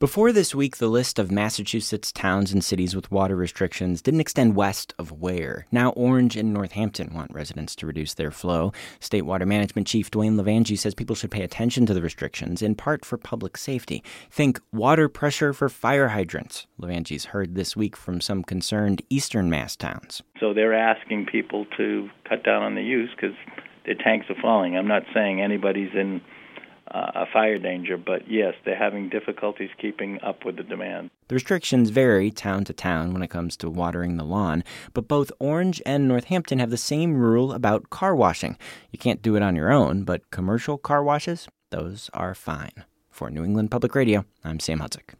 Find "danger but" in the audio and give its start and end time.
27.58-28.30